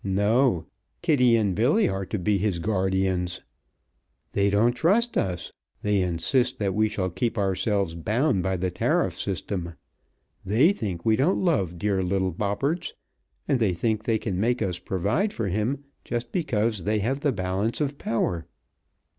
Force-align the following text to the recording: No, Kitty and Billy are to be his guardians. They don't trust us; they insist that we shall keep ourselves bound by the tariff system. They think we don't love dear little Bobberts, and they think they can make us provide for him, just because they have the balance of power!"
No, 0.03 0.65
Kitty 1.03 1.35
and 1.35 1.53
Billy 1.53 1.87
are 1.87 2.07
to 2.07 2.17
be 2.17 2.39
his 2.39 2.57
guardians. 2.57 3.41
They 4.31 4.49
don't 4.49 4.73
trust 4.73 5.15
us; 5.15 5.51
they 5.83 6.01
insist 6.01 6.57
that 6.57 6.73
we 6.73 6.89
shall 6.89 7.11
keep 7.11 7.37
ourselves 7.37 7.93
bound 7.93 8.41
by 8.41 8.57
the 8.57 8.71
tariff 8.71 9.13
system. 9.13 9.75
They 10.43 10.73
think 10.73 11.05
we 11.05 11.15
don't 11.17 11.43
love 11.45 11.77
dear 11.77 12.01
little 12.01 12.31
Bobberts, 12.31 12.95
and 13.47 13.59
they 13.59 13.75
think 13.75 14.01
they 14.05 14.17
can 14.17 14.39
make 14.39 14.59
us 14.59 14.79
provide 14.79 15.31
for 15.33 15.49
him, 15.49 15.83
just 16.03 16.31
because 16.31 16.81
they 16.85 16.97
have 17.01 17.19
the 17.19 17.31
balance 17.31 17.79
of 17.79 17.99
power!" 17.99 18.47